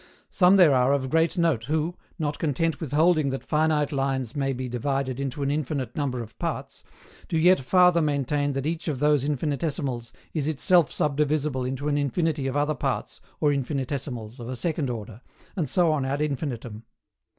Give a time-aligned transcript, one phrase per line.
[0.31, 4.51] Some there are of great note who, not content with holding that finite lines may
[4.51, 6.83] be divided into an infinite number of parts,
[7.27, 12.47] do yet farther maintain that each of those infinitesimals is itself subdivisible into an infinity
[12.47, 15.21] of other parts or infinitesimals of a second order,
[15.55, 16.81] and so on ad infinitum.